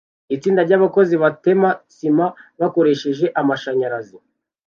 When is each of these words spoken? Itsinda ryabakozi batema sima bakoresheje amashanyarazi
Itsinda 0.35 0.61
ryabakozi 0.67 1.15
batema 1.23 1.69
sima 1.95 2.27
bakoresheje 2.59 3.25
amashanyarazi 3.41 4.17